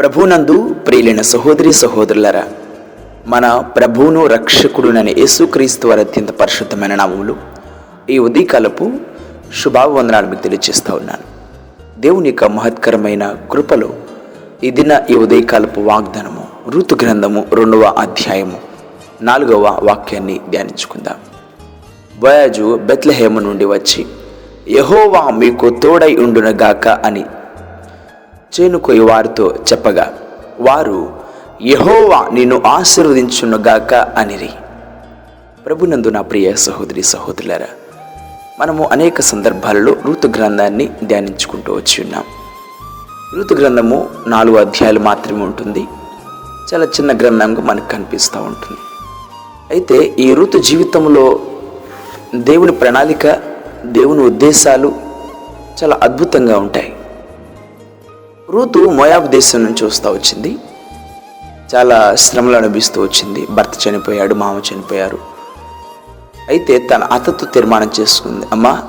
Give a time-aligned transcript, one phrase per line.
[0.00, 2.44] ప్రభునందు ప్రియులైన సహోదరి సహోదరులరా
[3.26, 7.36] మన ప్రభువును రక్షకుడునని యేసుక్రీస్తు వారి అత్యంత పరిశుద్ధమైన నామములు
[8.10, 8.92] ఈ ఉదయకాలపు
[9.62, 11.22] శుభావందనాలు మీకు తెలియజేస్తూ ఉన్నాను.
[12.00, 13.88] దేవుని యొక్క మహత్కరమైన కృపలో
[14.64, 18.58] ఈ దిన ఈ ఉదయకాలపు వాగ్దానము ఋతు గ్రంథము రెండవ అధ్యాయము
[19.22, 21.16] నాలుగవ వాక్యాన్ని ధ్యానించుకుందాం.
[22.20, 24.06] బయాజు బెత్లహేమ నుండి వచ్చి
[24.68, 27.24] యహోవా మీకు తోడై ఉండునగాక అని
[28.50, 30.18] చేనుకొయి వారితో చెప్పగా
[30.60, 31.12] వారు
[31.62, 34.50] యహోవా నిన్ను ఆశీర్వదించునుగాక అనిరి.
[35.66, 37.66] ప్రభునందు నా ప్రియ సహోదరి సహోదరులారా
[38.60, 42.24] మనము అనేక సందర్భాలలో ఋతు గ్రంథాన్ని ధ్యానించుకుంటూ వచ్చి ఉన్నాం.
[43.40, 45.86] ఋతు గ్రంథము నాలుగు అధ్యాయాలు మాత్రమే ఉంటుంది.
[46.74, 48.80] చాలా చిన్న గ్రంథంగా మనకు కనిపిస్తూ ఉంటుంది.
[49.70, 51.40] అయితే ఈ ఋతు జీవితంలో
[52.34, 53.26] దేవుని ప్రణాళిక
[53.84, 54.92] దేవుని ఉద్దేశాలు
[55.84, 56.96] చాలా అద్భుతంగా ఉంటాయి.
[58.50, 60.56] రూతు మోయాబ్ దేశం నుంచి వస్తూ వచ్చింది.
[61.74, 63.46] చాలా శ్రమలు అనిపిస్తూ వచ్చింది.
[63.50, 65.18] భర్త చనిపోయాడు మామ చనిపోయారు.
[66.48, 68.46] అయితే తన అతతో తీర్మానం చేసుకుంది.
[68.52, 68.82] అమ్మా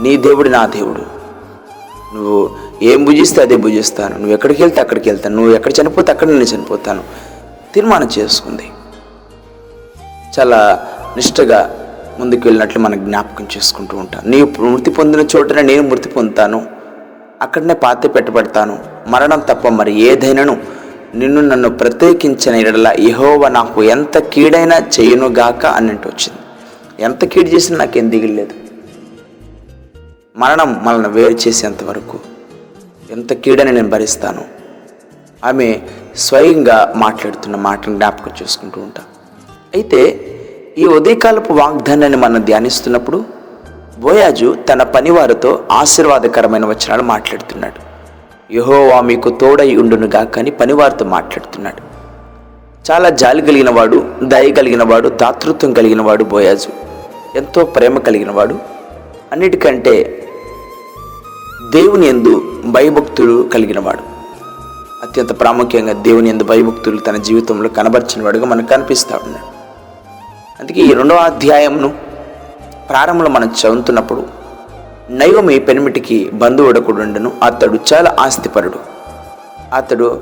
[0.00, 1.02] నీ దేవుడు నా దేవుడు.
[2.14, 2.50] నువ్వు
[2.82, 4.14] ఏం భుజిస్తే అదే భుజిస్తాను.
[4.18, 5.36] నువ్వు ఎక్కడికి వెళ్తే అక్కడికి వెళ్తాను.
[5.36, 7.04] నువ్వు ఎక్కడ చనిపోతే అక్కడ నేను చనిపోతాను.
[7.74, 8.70] తీర్మానం చేసుకుంది.
[10.38, 11.74] చాలా నిష్టగా
[12.18, 16.66] ముందుకు వెళ్ళినట్లు మనం జ్ఞాపకం చేసుకుంటూ ఉంటాను నీ మృతి పొందిన చోటనే నేను మృతి పొందుతాను.
[17.42, 18.97] అక్కడనే పాతి పెట్టబడతాను.
[19.08, 20.62] మరణం తప్ప మరి ఏదైనాను
[21.14, 26.40] నిన్ను నన్ను ప్రత్యేకించిన ఎడల యహోవ నాకు ఎంత కీడైనా చేయునుగాక అన్నట్టు వచ్చింది.
[27.04, 28.54] ఎంత కీడు చేసినా నాకేం దిగిలేదు
[30.36, 32.18] మరణం మనల్ని వేరు చేసేంత వరకు
[33.10, 34.44] ఎంత కీడని నేను భరిస్తాను?
[35.44, 35.80] ఆమె
[36.16, 39.02] స్వయంగా మాట్లాడుతున్న మాటను జ్ఞాపకం చేసుకుంటూ ఉంటా.
[39.74, 40.00] అయితే
[40.78, 43.24] ఈ ఉదయకాలపు వాగ్దానాన్ని మనం ధ్యానిస్తున్నప్పుడు
[43.98, 47.87] బోయాజు తన పనివారితో ఆశీర్వాదకరమైన వచనాలు మాట్లాడుతున్నాడు.
[48.52, 51.82] యహోవా మీకు తోడై ఉండునుగా కానీ పనివారితో మాట్లాడుతున్నాడు.
[52.90, 56.68] చాలా జాలి కలిగిన వాడు దయ కలిగిన వాడు దాతృత్వం కలిగిన వాడు బోయాజు.
[57.38, 58.58] ఎంతో ప్రేమ కలిగిన వాడు
[59.32, 60.26] అన్నిటికంటే
[61.72, 64.02] దేవుని ఎందు భయభక్తులు కలిగిన వాడు
[65.02, 69.46] అత్యంత ప్రాముఖ్యంగా దేవుని ఎందు భయభక్తులు తన జీవితంలో కనబరిచిన వాడుగా మనకు కనిపిస్తూ ఉన్నాడు.
[70.60, 71.88] అందుకే ఈ రెండవ అధ్యాయంను
[72.90, 74.37] ప్రారంభంలో మనం చదువుతున్నప్పుడు
[75.10, 77.32] నయోమి పెనిమిటికి బంధువుడకుడుండను.
[77.42, 78.78] అతడు చాలా ఆస్తిపరుడు.
[79.74, 80.20] అతడు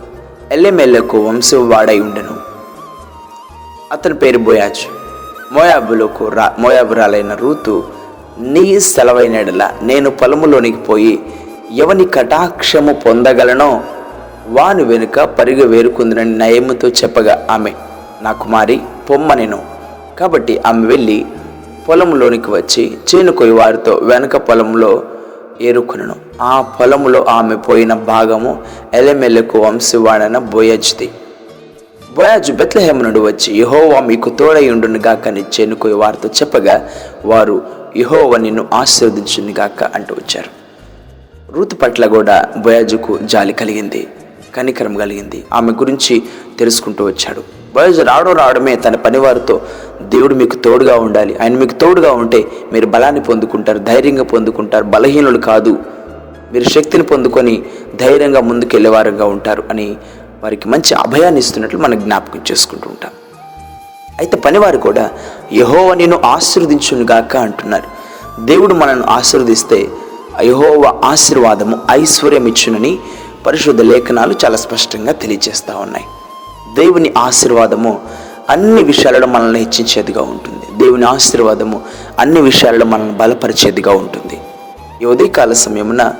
[0.52, 2.34] ఎల్లెమెల్లకు వంశవాడై ఉండెను.
[3.92, 4.82] అతని పేరు బోయాజ్.
[5.52, 7.84] మోయాబులకు రా మోయాబురాలైన రూతు
[8.38, 11.18] నీ సెలవైనడల నేను పొలములోనికి పోయి
[11.72, 13.80] ఎవని కటాక్షము పొందగలనో
[14.48, 17.72] వాను వెనుక పరిగ వేరుకుందని నయముతో చెప్పగా ఆమె
[18.22, 18.80] నా కుమారి
[19.10, 19.62] పొమ్మనెను
[20.18, 21.26] కాబట్టి ఆమె వెళ్ళి
[21.88, 24.90] పొలంలోనికి వచ్చి చేనుకొయ్య వారితో వెనక పొలంలో
[25.60, 28.50] ఏరుకును ఆ పొలములో ఆమె పోయిన భాగము
[28.94, 31.08] ఎలమెలకు వంశవాడన బోయజ్ది.
[32.16, 36.76] బోయాజు బెత్లహేమ నుండి వచ్చి యహోవా మీకు తోడయుండును గాక అని చేనుకోయి వారితో చెప్పగా
[37.24, 37.56] వారు
[37.96, 40.50] యహోవ నిన్ను ఆశీర్వదించునుగాక అంటూ వచ్చారు.
[41.54, 44.02] రూతు పట్ల కూడా బోయాజుకు జాలి కలిగింది.
[44.56, 45.44] కనికరం కలిగింది.
[45.52, 46.22] ఆమె గురించి
[46.58, 47.40] తెలుసుకుంటూ వచ్చాడు.
[47.74, 49.60] బోయాజు రావడం రావడమే తన పనివారితో
[50.02, 51.36] దేవుడు మీకు తోడుగా ఉండాలి.
[51.42, 55.78] ఆయన మీకు తోడుగా ఉంటే మీరు బలాన్ని పొందుకుంటారు ధైర్యంగా పొందుకుంటారు బలహీనులు కాదు.
[56.52, 57.62] మీరు శక్తిని పొందుకొని
[57.94, 59.96] ధైర్యంగా ముందుకెళ్ళేవారుగా ఉంటారు అని
[60.42, 63.10] వారికి మంచి అభయాన్ని ఇస్తున్నట్లు మనం జ్ఞాపకం చేసుకుంటూ ఉంటాం.
[64.18, 65.10] అయితే పనివారు కూడా
[65.52, 67.88] యహోవ నేను ఆశీర్వదించునుగాక అంటున్నారు.
[68.46, 69.88] దేవుడు మనల్ని ఆశీర్వదిస్తే
[70.42, 72.98] యహోవ ఆశీర్వాదము ఐశ్వర్యం ఇచ్చునని
[73.46, 76.04] పరిశుద్ధ లేఖనాలు చాలా స్పష్టంగా తెలియజేస్తూ ఉన్నాయి.
[76.76, 78.00] దేవుని ఆశీర్వాదము
[78.50, 80.84] అన్ని విషయాలలో మనల్ని హెచ్చించేదిగా ఉంటుంది.
[80.84, 81.80] దేవుని ఆశీర్వాదము
[82.18, 84.40] అన్ని విషయాలలో మనల్ని బలపరిచేదిగా ఉంటుంది.
[85.02, 86.12] ఈ ఉదయకాల సమయమున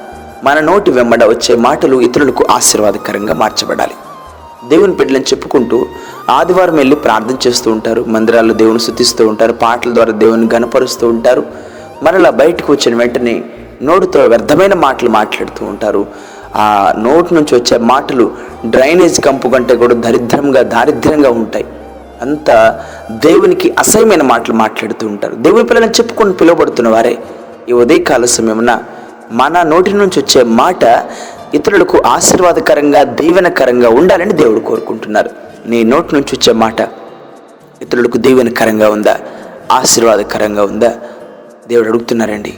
[0.45, 3.95] మన నోటి వెంబడ వచ్చే మాటలు ఇతరులకు ఆశీర్వాదకరంగా మార్చబడాలి.
[4.69, 5.87] దేవుని బిడ్డలను చెప్పుకుంటూ
[6.31, 8.05] ఆదివారం వెళ్ళి ప్రార్థన చేస్తూ ఉంటారు.
[8.09, 9.53] మందిరాల్లో దేవుని శుతిస్తూ ఉంటారు.
[9.53, 11.47] పాటల ద్వారా దేవుని గనపరుస్తూ ఉంటారు.
[12.03, 13.43] మరలా బయటకు వచ్చిన వెంటనే
[13.83, 16.07] నోటితో వ్యర్థమైన మాటలు మాట్లాడుతూ ఉంటారు.
[16.57, 18.31] ఆ నోటి నుంచి వచ్చే మాటలు
[18.67, 21.67] డ్రైనేజ్ కంపు కంటే కూడా దరిద్రంగా దారిద్ర్యంగా ఉంటాయి.
[22.23, 22.51] అంత
[23.11, 25.35] దేవునికి అసహ్యమైన మాటలు మాట్లాడుతూ ఉంటారు.
[25.35, 27.19] దేవుని పిల్లలను చెప్పుకొని పిలువబడుతున్న వారే
[27.69, 28.83] ఈ ఉదయకాల సమయమున
[29.31, 30.85] మన నోటి నుంచి వచ్చే మాట
[31.55, 35.31] ఇతరులకు ఆశీర్వాదకరంగా దీవెనకరంగా ఉండాలని దేవుడు కోరుకుంటున్నారు.
[35.67, 36.81] నీ నోటి నుంచి వచ్చే మాట
[37.83, 39.19] ఇతరులకు దీవెనకరంగా ఉందా?
[39.73, 40.91] ఆశీర్వాదకరంగా ఉందా?
[41.69, 42.53] దేవుడు అడుగుతున్నారండి.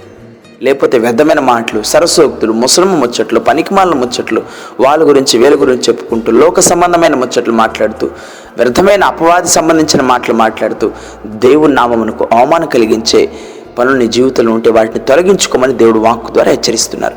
[0.63, 4.43] లేకపోతే వ్యర్థమైన మాటలు సరసోక్తులు ముసలమ్మ ముచ్చట్లు పనికిమాలిన ముచ్చట్లు
[4.81, 8.11] వాళ్ళ గురించి వీళ్ళ గురించి చెప్పుకుంటూ లోక సంబంధమైన ముచ్చట్లు మాట్లాడుతూ
[8.57, 10.91] వ్యర్థమైన అపవాది సంబంధించిన మాటలు మాట్లాడుతూ
[11.27, 13.33] దేవుని నామమునకు అవమానం కలిగించే
[13.79, 17.15] పనులు నీ జీవితంలో ఉంటే వాటిని తొలగించుకోమని దేవుడు వాక్కు ద్వారా హెచ్చరిస్తున్నారు.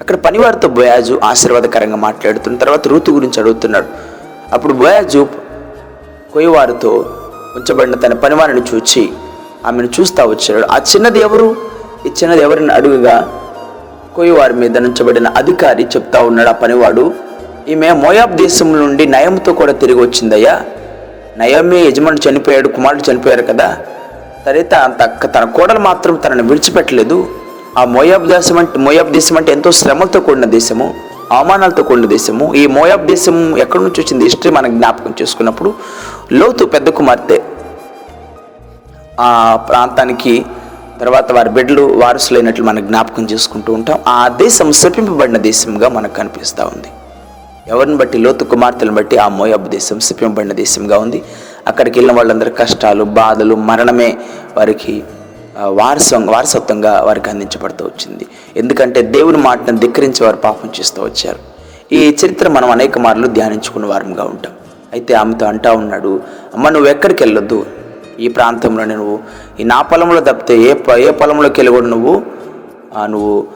[0.00, 3.86] అక్కడ పనివారితో బోయాజు ఆశీర్వాదకరంగా మాట్లాడుతున్న తర్వాత రూతు గురించి అడుగుతున్నాడు.
[4.52, 5.28] అప్పుడు బోయాజు
[6.32, 6.90] కొయ్యవారితో
[7.56, 9.12] ఉంచబడిన తన పనివారిని చూచి
[9.66, 10.66] ఆమెను చూస్తా వచ్చాడు.
[10.66, 11.71] ఆ చిన్నది ఎవరు?
[12.06, 13.40] ఇచ్చినది ఎవరిని అడుగుగా?
[14.14, 17.14] కొయ్యవారి మీద నుంచబడిన అధికారి చెప్తా ఉన్నాడు ఆ పనివాడు?
[17.68, 20.60] ఈమె మోయాబ్ దేశం నుండి నయంతో కూడా తిరిగి వచ్చిందయ్యా.
[21.36, 23.76] నయమే యజమాని చనిపోయాడు కుమారుడు చనిపోయారు కదా.
[24.46, 24.70] తరిత
[25.00, 27.28] తక్క తన కోడలు మాత్రం తనను విడిచిపెట్టలేదు.
[27.78, 30.94] ఆ మోయాబ్ దేశం అంటే మోయాబ్ దేశం అంటే ఎంతో శ్రమలతో కూడిన దేశము
[31.32, 32.54] అవమానాలతో కూడిన దేశము.
[32.54, 34.24] ఈ మోయాబ్ దేశం ఎక్కడి నుంచి వచ్చింది?
[34.24, 35.74] హిస్టరీ మనం జ్ఞాపకం చేసుకున్నప్పుడు
[36.32, 37.42] లోతు పెద్ద కుమార్తె.
[39.20, 40.46] ఆ ప్రాంతానికి
[41.00, 43.98] తర్వాత వారి బిడ్డలు వారసులైనట్లు మనం జ్ఞాపకం చేసుకుంటూ ఉంటాం.
[44.08, 46.90] ఆ దేశం శపింపబడిన దేశంగా మనకు కనిపిస్తూ ఉంది.
[47.72, 48.18] ఎవరిని బట్టి?
[48.18, 51.22] లోతు కుమార్తెలను బట్టి ఆ మోయాబ్ దేశం శపింపబడిన దేశంగా ఉంది.
[51.70, 54.10] అక్కడికి వెళ్ళిన వాళ్ళందరూ కష్టాలు బాధలు మరణమే
[54.56, 54.94] వారికి
[55.80, 58.26] వారసం వారసత్వంగా వారికి అందించబడుతూ వచ్చింది.
[58.56, 61.40] ఎందుకంటే దేవుని మాటను ధిక్కరించి వారు పాపం చేస్తూ వచ్చారు.
[61.98, 64.52] ఈ చరిత్ర మనం అనేక మార్లు ధ్యానించుకున్న వారంగా ఉంటాం.
[64.92, 66.20] అయితే ఆమెతో అంటా ఉన్నాడు
[66.54, 67.58] అమ్మ నువ్వు ఎక్కడికి వెళ్ళొద్దు?
[68.20, 69.18] ఈ ప్రాంతంలో నువ్వు.
[69.60, 72.22] ఈ నా పొలంలో తప్పితే ఏ ఏ పొలంలోకి వెళ్ళి కూడా నువ్వు
[73.06, 73.46] నువ్వు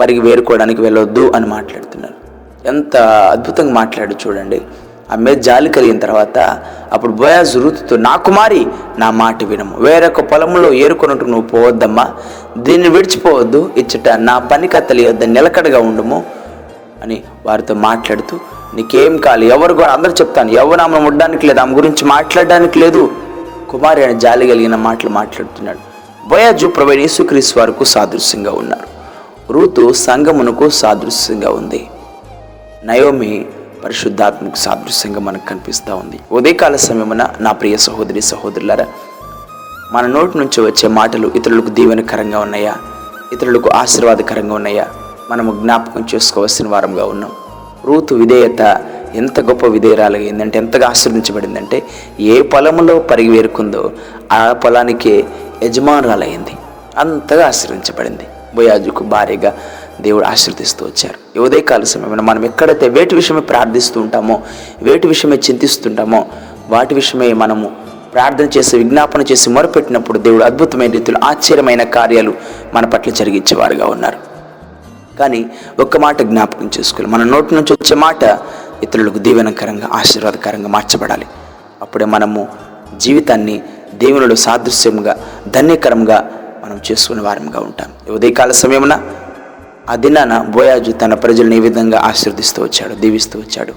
[0.00, 2.14] పరిగి వేరుకోవడానికి వెళ్ళొద్దు అని మాట్లాడుతున్నారు.
[2.68, 4.62] ఎంత అద్భుతంగా మాట్లాడు చూడండి.
[5.12, 6.38] ఆ మీద జాలి కలిగిన తర్వాత
[6.92, 8.66] అప్పుడు బోయాజ్ రుతుతో నా కుమారి
[8.98, 9.76] నా మాట వినము.
[9.76, 12.08] వేరొక పొలంలో ఏరుకొనట్టు నువ్వు పోవద్దమ్మా.
[12.58, 13.70] దీన్ని విడిచిపోవద్దు.
[13.76, 16.24] ఇచ్చట నా పని కత్తలి వద్ద నిలకడగా ఉండము
[17.02, 18.38] అని వారితో మాట్లాడుతూ
[18.74, 20.50] నీకేం కాదు ఎవరు కూడా అందరూ చెప్తాను.
[20.50, 21.60] ఎవరు ఆమె ఉండడానికి లేదు.
[21.60, 23.10] ఆమె గురించి మాట్లాడడానికి లేదు.
[23.70, 25.78] కుమారి అని జాలి కలిగిన మాటలు మాట్లాడుతున్నాడు.
[26.28, 28.94] బోయాజు ప్రవీణ యేసుక్రీస్ వరకు సాదృశ్యంగా ఉన్నారు.
[29.52, 31.88] రూతు సంగమునకు సాదృశ్యంగా ఉంది.
[32.84, 33.46] నయోమి
[33.84, 36.20] పరిశుద్ధాత్మకు సాదృశ్యంగా మనకు కనిపిస్తూ ఉంది.
[36.32, 38.86] ఉదయకాల సమయమున నా ప్రియ సహోదరి సహోదరులారా
[39.92, 42.76] మన నోటి నుంచి వచ్చే మాటలు ఇతరులకు దీవెనకరంగా ఉన్నాయా?
[43.32, 44.86] ఇతరులకు ఆశీర్వాదకరంగా ఉన్నాయా?
[45.30, 47.30] మనము జ్ఞాపకం చేసుకోవాల్సిన వారంగా ఉన్నాం.
[47.84, 48.84] రూతు విధేయత
[49.14, 51.82] ఎంత గొప్ప విధేయరాలు ఏంటంటే ఎంతగా ఆశీర్వించబడిందంటే
[52.20, 53.92] ఏ పొలంలో పరిగివేరుకుందో
[54.32, 55.24] ఆ పొలానికే
[55.62, 56.54] యజమానురాలయ్యింది.
[56.98, 59.52] అంతగా ఆశీర్వించబడింది బోయాజుకు భార్యగా
[60.00, 61.40] దేవుడు ఆశీర్దిస్తూ వచ్చారు.
[61.40, 64.42] ఉదయకాల సమయంలో మనం ఎక్కడైతే వేటి విషయమే ప్రార్థిస్తూ ఉంటామో
[64.82, 66.26] వేటి విషయమే చింతిస్తుంటామో
[66.68, 67.66] వాటి విషయమే మనము
[68.14, 72.34] ప్రార్థన చేసి విజ్ఞాపన చేసి మొరపెట్టినప్పుడు దేవుడు అద్భుతమైన రీతిలో ఆశ్చర్యమైన కార్యాలు
[72.74, 74.18] మన పట్ల జరిగించేవారుగా ఉన్నారు.
[75.18, 75.40] కానీ
[75.78, 77.10] ఒక్క మాట జ్ఞాపకం చేసుకోవాలి.
[77.10, 78.24] మన నోటి నుంచి వచ్చే మాట
[78.84, 81.26] ఇతరులకు దీవెనకరంగా ఆశీర్వాదకరంగా మార్చబడాలి.
[81.82, 82.48] అప్పుడే మనము
[82.96, 83.62] జీవితాన్ని
[83.94, 85.14] దేవునిలో సాదృశ్యంగా
[85.48, 86.30] ధన్యకరంగా
[86.64, 88.14] మనం చేసుకునే వారంగా ఉంటాం.
[88.14, 88.94] ఉదయకాల సమయమున
[89.90, 93.74] ఆ దినాన బోయాజు తన ప్రజలను ఈ విధంగా ఆశీర్దిస్తూ వచ్చాడు దీవిస్తూ వచ్చాడు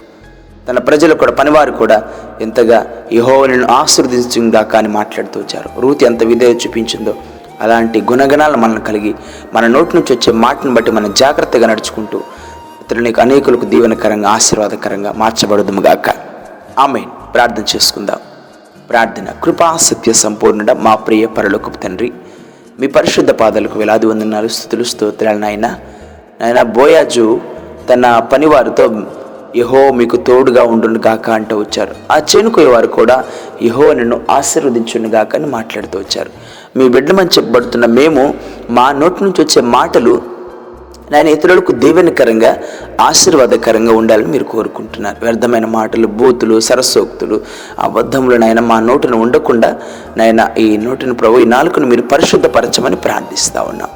[0.69, 1.97] తన ప్రజలు కూడా పనివారు కూడా
[2.41, 5.69] ఎంతగా యహోవను ఆశీర్దించుగా కానీ మాట్లాడుతూ వచ్చారు.
[5.81, 7.15] రూతి ఎంత విధేయ చూపించిందో
[7.61, 9.15] అలాంటి గుణగణాలు మనల్ని కలిగి
[9.53, 12.21] మన నోటి నుంచి వచ్చే మాటను బట్టి మనం జాగ్రత్తగా నడుచుకుంటూ
[12.87, 16.09] ఇతరునికి అనేకులకు దీవెనకరంగా ఆశీర్వాదకరంగా మార్చబడదుముగాక.
[16.79, 17.01] ఆమె
[17.33, 18.19] ప్రార్థన చేసుకుందాం.
[18.89, 19.25] ప్రార్థన.
[19.43, 22.11] కృపా సత్య సంపూర్ణుడ మా ప్రియ పరలోకపు తండ్రి
[22.79, 25.67] మీ పరిశుద్ధ పాదాలకు వేలాది వందనాలు స్థుతులు స్తోత్రాలు నాయన.
[26.41, 27.41] నాయన బోయాజు
[27.89, 28.85] తన పనివారితో
[29.55, 31.95] యహో మీకు తోడుగా ఉండును గాక అంటూ వచ్చారు.
[32.11, 33.23] ఆ చేనుకోయే వారు కూడా
[33.63, 36.31] యహో నన్ను ఆశీర్వదించును గాక అని మాట్లాడుతూ వచ్చారు.
[36.77, 38.33] మీ బిడ్డమని చెప్పబడుతున్న మేము
[38.69, 40.36] మా నోటి నుంచి వచ్చే మాటలు
[41.11, 42.49] నాయన ఇతరులకు దీవెనకరంగా
[43.01, 45.17] ఆశీర్వాదకరంగా ఉండాలని మీరు కోరుకుంటున్నారు.
[45.21, 47.41] వ్యర్థమైన మాటలు బూతులు సరస్సోక్తులు
[47.79, 49.69] అబద్ధములు నాయన మా నోటిని ఉండకుండా
[50.17, 53.89] నాయన ఈ నోటిని ప్రభు ఈ నాలుకను మీరు పరిశుద్ధపరచమని ప్రార్థిస్తా ఉన్నాం.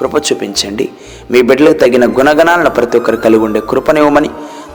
[0.00, 0.88] కృప చూపించండి.
[1.30, 4.30] మీ బిడ్డలకు తగిన గుణగణాలను ప్రతి ఒక్కరు కలిగి ఉండే కృపనివ్వమని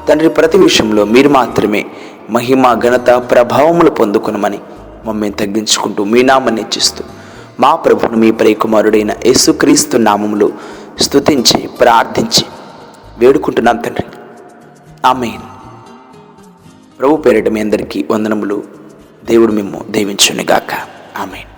[0.07, 1.85] తండ్రి ప్రతి విషయంలో మీరు మాత్రమే
[2.29, 4.59] మహిమ ఘనత ప్రభావములు పొందుకునమని
[5.05, 7.03] మమ్మల్ని తగ్గించుకుంటూ మీ నామాన్ని ఇచ్చిస్తూ
[7.59, 10.47] మా ప్రభువును మీ ప్రియకుమారుడైన యేసుక్రీస్తు నామములు
[10.99, 12.45] స్తుతించి ప్రార్థించి
[13.17, 14.05] వేడుకుంటున్నాం తండ్రి.
[15.05, 15.41] ఆమెన్.
[16.99, 18.63] ప్రభు పేరిట మీ అందరికీ వందనములు.
[19.25, 20.73] దేవుడు మేము దీవించునిగాక.
[21.17, 21.50] ఆమెన్.